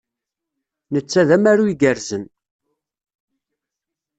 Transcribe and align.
Netta 0.93 1.21
d 1.27 1.29
amaru 1.35 1.63
igerrzen. 1.73 2.23